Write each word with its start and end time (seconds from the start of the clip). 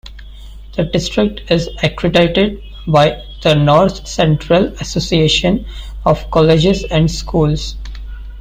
The 0.75 0.85
district 0.85 1.51
is 1.51 1.69
accredited 1.83 2.59
by 2.87 3.23
the 3.43 3.53
North 3.53 4.07
Central 4.07 4.73
Association 4.79 5.63
of 6.07 6.31
Colleges 6.31 6.83
and 6.89 7.11
Schools. 7.11 7.75